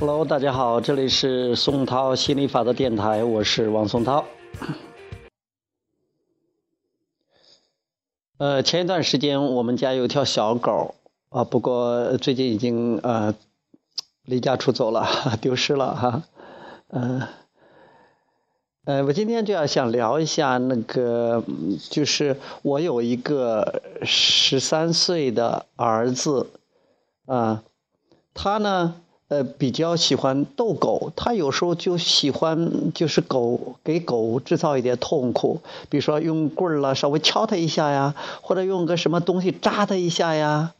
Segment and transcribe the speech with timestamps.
[0.00, 4.24] Hello，大家好，这里是宋涛心理法则电台，我是王松涛。
[8.38, 10.94] 呃，前一段时间我们家有条小狗
[11.28, 13.34] 啊，不过最近已经呃
[14.24, 15.06] 离家出走了，
[15.42, 16.22] 丢失了哈。
[16.88, 17.28] 嗯，
[18.86, 21.44] 呃，我今天就要想聊一下那个，
[21.90, 26.48] 就是我有一个十三岁的儿子
[27.26, 27.62] 啊，
[28.32, 28.94] 他呢。
[29.30, 40.72] 呃，比较喜欢逗狗，他有时候就喜欢就是狗给狗制造一点痛苦，比如说用棍儿了稍微敲它一下呀，或者用个什么东西扎它一下呀。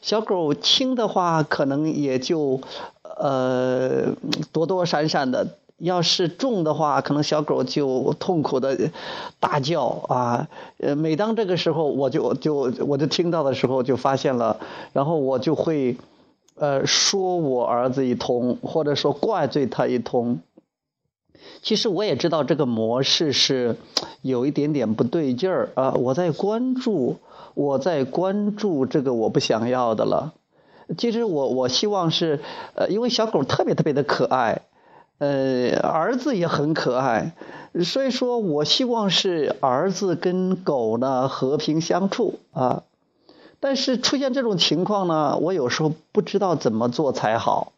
[0.00, 2.60] 小狗轻的话，可能也就
[3.18, 4.08] 呃
[4.50, 5.46] 躲躲闪闪的；
[5.78, 8.90] 要是重的话，可能小狗就痛苦的
[9.38, 10.48] 大叫啊。
[10.78, 14.58] 呃，每当这个时候，我就就我就听到的时候，就发现了，
[14.92, 15.96] 然后我就会。
[16.54, 20.40] 呃，说我儿子一通，或者说怪罪他一通。
[21.62, 23.76] 其实我也知道这个模式是
[24.20, 25.92] 有一点点不对劲儿啊。
[25.94, 27.18] 我在关注，
[27.54, 30.34] 我在关注这个我不想要的了。
[30.98, 32.40] 其实我我希望是，
[32.74, 34.62] 呃，因为小狗特别特别的可爱，
[35.18, 37.32] 呃，儿子也很可爱，
[37.82, 42.82] 所以说我希望是儿子跟狗呢和平相处啊。
[43.62, 47.72] 但是出现这种情况呢，我有时候不知道怎么做才好。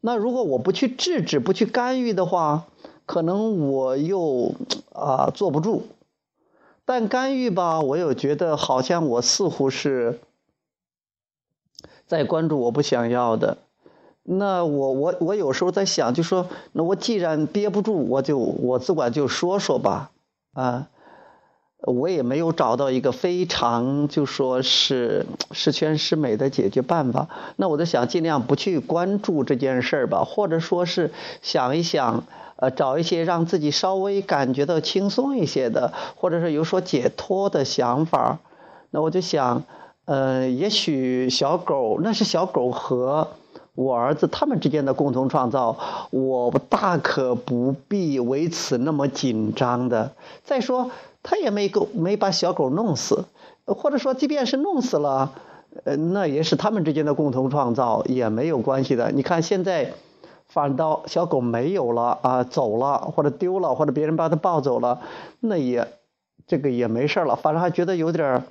[0.00, 2.68] 那如果我不去制止、不去干预的话，
[3.04, 4.54] 可能我又
[4.92, 5.88] 啊坐不住。
[6.84, 10.20] 但干预吧，我又觉得好像我似乎是
[12.06, 13.58] 在关注我不想要的。
[14.22, 20.12] 那我我我有时候在想，就说那我既然憋不住，我就我自管就说说吧，
[20.52, 20.88] 啊。
[21.82, 27.28] 我也没有找到一个非常就说是十全十美的解决办法。
[27.54, 32.24] 那我在想，尽量不去关注这件事儿吧，或者说是想一想，
[32.56, 38.40] 呃，找一些让自己稍微感觉到轻松一些的，或者是有所解脱的想法。
[38.90, 39.62] 那我就想，
[40.04, 43.28] 呃，也许小狗那是小狗和
[43.76, 45.78] 我儿子他们之间的共同创造，
[46.10, 50.10] 我大可不必为此那么紧张的。
[50.42, 50.90] 再说。
[51.30, 53.26] 他也没狗没把小狗弄死，
[53.66, 55.32] 或者说，即便是弄死了，
[55.84, 59.12] 呃，那也是他们之间的共同创造，也没有关系的。
[59.12, 59.92] 你看现在，
[60.46, 65.02] 反倒小狗没有了啊，走了或者丢了，或者别人把它抱走了，
[65.40, 65.86] 那也
[66.46, 67.36] 这个也没事了。
[67.36, 68.44] 反正还觉得有点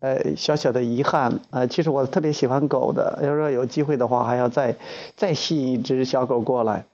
[0.00, 1.66] 呃，小小的遗憾啊。
[1.66, 4.76] 其实我特别喜欢狗的，要说有机会的话，还要再
[5.16, 6.84] 再吸引一只小狗过来。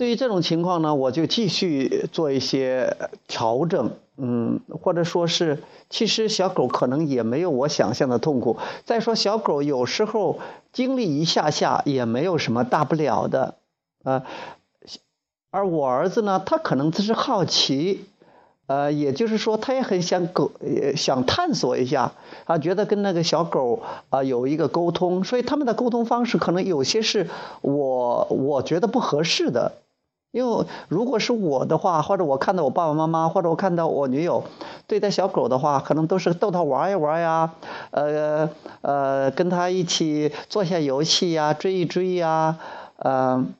[0.00, 2.96] 对于这种情况呢，我就继续做一些
[3.28, 8.56] 调整，嗯，或者说是，其实小狗可能也没有我想象的痛苦。
[8.86, 10.38] 再说，小狗有时候
[10.72, 13.56] 经历一下下也没有什么大不了的，
[14.02, 14.24] 啊，
[15.50, 18.06] 而我儿子呢，他可能只是好奇，
[18.68, 20.50] 呃，也就是说，他也很想狗，
[20.96, 22.12] 想探索一下，
[22.46, 27.28] 啊，觉得跟那个小狗啊有一个沟通，所以他们的沟通方式可能有些是
[27.60, 29.72] 我我觉得不合适的。
[30.32, 34.44] 因为如果是我的话，或者我看到我爸爸妈妈，或者我看到我女友
[34.86, 37.52] 对待小狗的话，可能都是逗它玩一玩呀，
[37.90, 38.48] 呃
[38.82, 42.58] 呃，跟它一起做下游戏呀，追一追呀，
[42.98, 43.54] 嗯，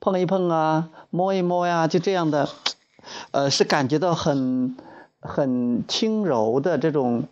[0.00, 2.48] 碰一碰啊，摸一摸呀，就这样的，
[3.32, 4.76] 呃，是感觉到很
[5.20, 7.24] 很轻柔的这种，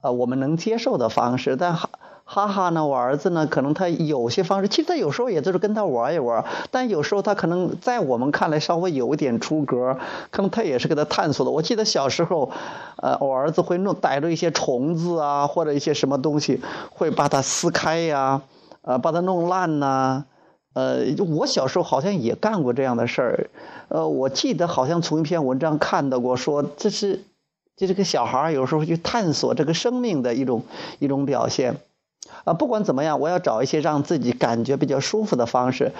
[0.00, 1.88] 呃，我们能接受的方式，但还。
[2.30, 9.96] 哈哈呢，我儿子呢，可能他有些方式，其实他有时候也就是跟他玩一玩，但有时候他可能在我们看来稍微有一点出格，
[10.30, 11.50] 可能他也是给他探索的。
[11.50, 12.50] 我记得小时候，
[12.96, 16.60] 呃，我儿子会弄逮着一些虫子啊，或者一些什么东西，
[16.90, 18.42] 会把它撕开呀，
[18.82, 20.24] 呃，把它弄烂呐，
[20.74, 23.50] 呃，我小时候好像也干过这样的事儿，
[23.88, 27.22] 呃，我记得好像从一篇文章看到过，说这是
[27.74, 30.62] 就是个小孩有时候去探索这个生命的一种
[30.98, 31.76] 一种表现。
[32.44, 35.92] 啊，不管怎么样，我要找一些让自己感觉比较舒服的方式。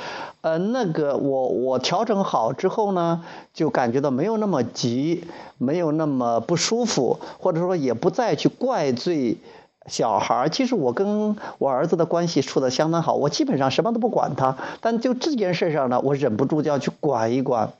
[0.43, 3.25] 呃，那个我我调整好之后呢，
[3.55, 5.25] 就感觉到没有那么急，
[5.56, 9.38] 没有那么不舒服，或者说也不再去怪罪
[9.87, 10.49] 小孩。
[10.49, 17.73] 其实我跟我儿子的关系处的相当好，我基本上什么都不管他，但就这件事上呢，我忍不住就要去管一管。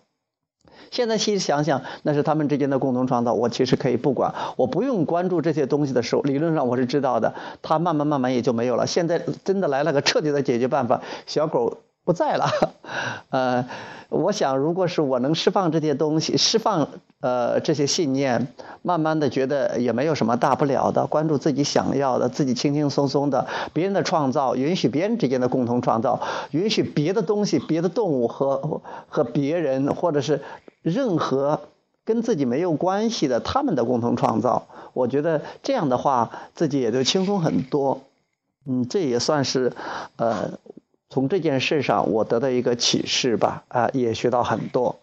[0.91, 3.35] 现在其实想想，那是他们之间的共同创造。
[3.35, 7.35] 我其实可以不管，我不用关注这些东西的时候，理论上我是知道的。
[7.63, 8.87] 他慢慢慢慢也就没有了。
[8.87, 12.47] 现在真的来了个彻底的解决办法，小狗不在了。
[13.31, 13.67] 呃，
[14.09, 16.89] 我想，如果是我能释放这些东西，释放
[17.21, 18.49] 呃这些信念，
[18.81, 26.23] 慢慢的觉得也没有什么大不了的，关注自己想要的，自己轻轻松松的，别人的创造，允许别人之间的共同创造，
[26.53, 30.41] 允许别的东西、别的动物和和别人，或者是
[30.89, 31.61] 任何
[32.05, 34.67] 跟自己没有关系的他们的共同创造。
[34.93, 38.03] 我觉得这样的话，自己也就轻松很多。
[38.67, 39.73] 嗯，这也算是
[40.17, 40.59] 呃。
[41.11, 44.97] 从这件事上，我得到一个启示吧，啊，也学到很多。